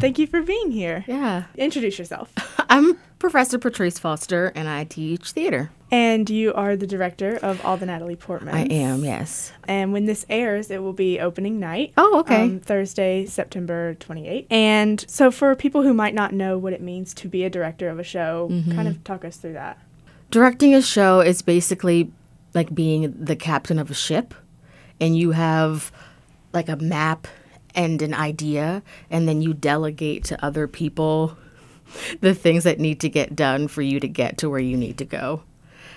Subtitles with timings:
[0.00, 1.04] Thank you for being here.
[1.08, 1.44] Yeah.
[1.56, 2.32] Introduce yourself.
[2.70, 5.70] I'm Professor Patrice Foster, and I teach theater.
[5.90, 8.54] And you are the director of All the Natalie Portman.
[8.54, 9.50] I am, yes.
[9.66, 11.94] And when this airs, it will be opening night.
[11.96, 12.42] Oh, okay.
[12.42, 14.46] um, Thursday, September 28th.
[14.50, 17.88] And so, for people who might not know what it means to be a director
[17.88, 18.72] of a show, Mm-hmm.
[18.76, 19.78] kind of talk us through that.
[20.30, 22.12] Directing a show is basically
[22.54, 24.32] like being the captain of a ship,
[25.00, 25.90] and you have
[26.52, 27.26] like a map
[27.74, 31.36] and an idea, and then you delegate to other people
[32.20, 34.98] the things that need to get done for you to get to where you need
[34.98, 35.42] to go.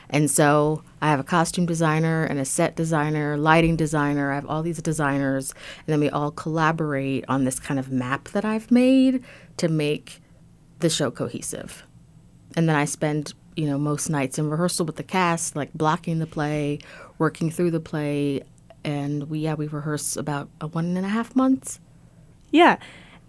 [0.09, 4.31] And so I have a costume designer and a set designer, lighting designer.
[4.31, 8.29] I have all these designers, and then we all collaborate on this kind of map
[8.29, 9.23] that I've made
[9.57, 10.21] to make
[10.79, 11.83] the show cohesive.
[12.57, 16.19] And then I spend, you know, most nights in rehearsal with the cast, like blocking
[16.19, 16.79] the play,
[17.17, 18.43] working through the play,
[18.83, 21.79] and we yeah we rehearse about a one and a half months.
[22.51, 22.77] Yeah.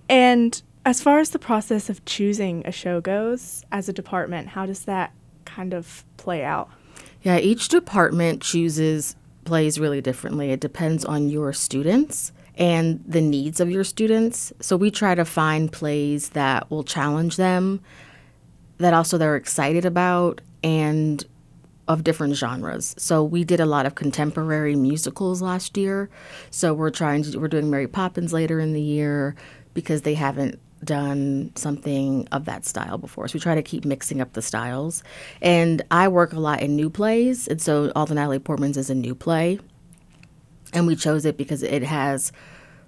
[0.09, 4.67] And as far as the process of choosing a show goes, as a department, how
[4.67, 5.13] does that
[5.45, 6.69] kind of play out?
[7.23, 10.51] Yeah, each department chooses plays really differently.
[10.51, 14.53] It depends on your students and the needs of your students.
[14.61, 17.81] So we try to find plays that will challenge them,
[18.79, 21.25] that also they're excited about, and
[21.93, 22.95] of different genres.
[22.97, 26.09] So we did a lot of contemporary musicals last year.
[26.51, 29.35] So we're trying to we're doing Mary Poppins later in the year
[29.75, 33.29] because they haven't done something of that style before.
[33.29, 35.05] So we try to keep mixing up the styles.
[35.43, 38.89] And I work a lot in new plays, and so All the Natalie Portmans is
[38.89, 39.61] a new play.
[40.73, 42.33] And we chose it because it has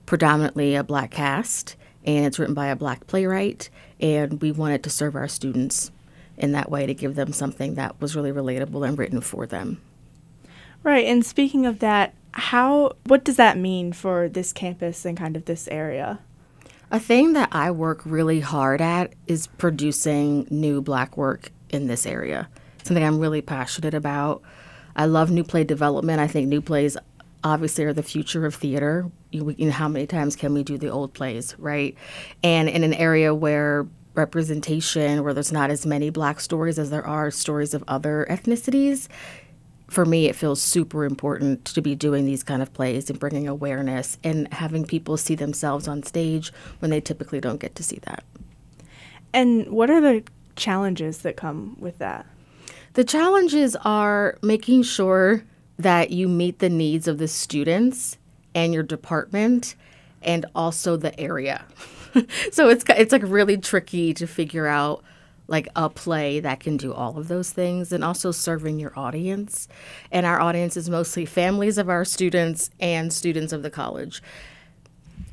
[0.07, 3.69] predominantly a black cast and it's written by a black playwright
[4.01, 5.91] and we wanted to serve our students
[6.37, 9.81] in that way to give them something that was really relatable and written for them.
[10.83, 11.07] Right.
[11.07, 15.45] And speaking of that, how what does that mean for this campus and kind of
[15.45, 16.19] this area?
[16.91, 22.07] A thing that I work really hard at is producing new black work in this
[22.07, 22.49] area.
[22.83, 24.43] Something I'm really passionate about.
[24.95, 26.21] I love new play development.
[26.21, 26.97] I think new plays
[27.43, 29.11] obviously are the future of theater.
[29.31, 31.97] You, you know, how many times can we do the old plays, right?
[32.43, 37.07] And in an area where representation, where there's not as many black stories as there
[37.07, 39.09] are stories of other ethnicities,
[39.89, 43.47] for me, it feels super important to be doing these kind of plays and bringing
[43.47, 48.01] awareness and having people see themselves on stage when they typically don't get to see
[48.05, 48.25] that.
[49.33, 50.25] And what are the
[50.57, 52.27] challenges that come with that?
[52.95, 55.45] The challenges are making sure
[55.79, 58.17] that you meet the needs of the students
[58.55, 59.75] and your department
[60.23, 61.65] and also the area.
[62.53, 65.03] so it's it's like really tricky to figure out
[65.47, 69.69] like a play that can do all of those things and also serving your audience.
[70.11, 74.23] And our audience is mostly families of our students and students of the college.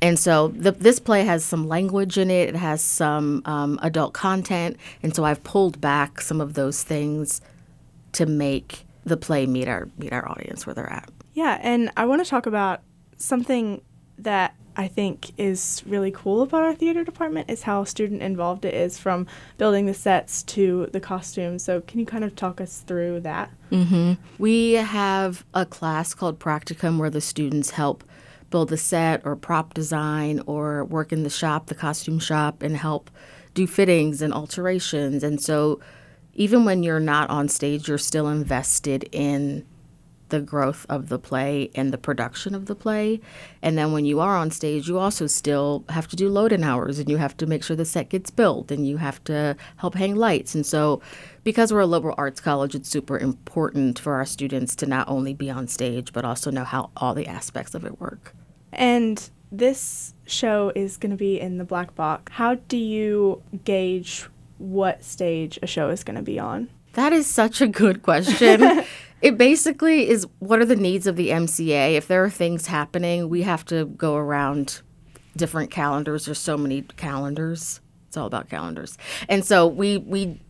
[0.02, 2.50] And so the, this play has some language in it.
[2.50, 7.40] It has some um, adult content, and so I've pulled back some of those things
[8.12, 11.08] to make the play meet our meet our audience where they're at.
[11.34, 12.80] Yeah, and I want to talk about
[13.16, 13.80] something
[14.18, 18.74] that I think is really cool about our theater department is how student involved it
[18.74, 19.26] is from
[19.58, 21.62] building the sets to the costumes.
[21.62, 23.50] So can you kind of talk us through that?
[23.70, 24.12] Mm-hmm.
[24.38, 28.04] We have a class called Practicum where the students help
[28.50, 32.76] build the set or prop design or work in the shop, the costume shop, and
[32.76, 33.10] help
[33.54, 35.22] do fittings and alterations.
[35.22, 35.80] And so
[36.34, 39.66] even when you're not on stage, you're still invested in
[40.32, 43.20] the growth of the play and the production of the play.
[43.60, 46.64] And then when you are on stage, you also still have to do load in
[46.64, 49.54] hours and you have to make sure the set gets built and you have to
[49.76, 50.54] help hang lights.
[50.54, 51.02] And so,
[51.44, 55.34] because we're a liberal arts college, it's super important for our students to not only
[55.34, 58.34] be on stage, but also know how all the aspects of it work.
[58.72, 62.32] And this show is going to be in the black box.
[62.32, 64.26] How do you gauge
[64.56, 66.70] what stage a show is going to be on?
[66.94, 68.84] That is such a good question.
[69.22, 71.94] it basically is what are the needs of the MCA?
[71.94, 74.82] If there are things happening, we have to go around
[75.36, 76.26] different calendars.
[76.26, 77.80] There's so many calendars.
[78.08, 78.98] It's all about calendars.
[79.28, 80.40] And so we we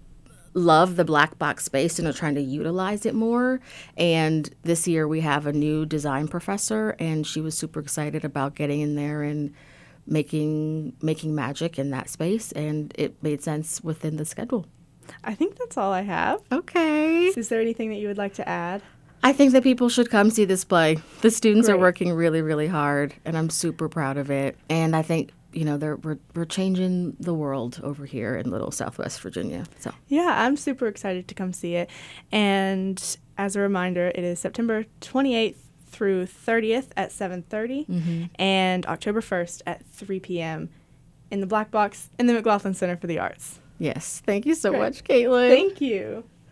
[0.54, 3.60] love the black box space and are trying to utilize it more.
[3.96, 8.54] And this year we have a new design professor and she was super excited about
[8.54, 9.54] getting in there and
[10.06, 14.66] making making magic in that space and it made sense within the schedule.
[15.25, 16.41] I think that's all I have.
[16.50, 17.26] Okay.
[17.26, 18.82] Is there anything that you would like to add?
[19.25, 20.99] I think that people should come see this play.
[21.20, 24.56] The students are working really, really hard, and I'm super proud of it.
[24.69, 28.70] And I think you know they're we're, we're changing the world over here in Little
[28.70, 29.64] Southwest Virginia.
[29.79, 31.88] So Yeah, I'm super excited to come see it.
[32.32, 35.56] And as a reminder, it is September 28th
[35.87, 38.25] through 30th at 7:30 mm-hmm.
[38.37, 40.70] and October 1st at 3 p.m.
[41.31, 43.61] in the Black Box in the McGlothlin Center for the Arts.
[43.82, 44.23] Yes.
[44.25, 44.79] Thank you so Great.
[44.79, 45.49] much, Caitlin.
[45.49, 46.23] Thank you.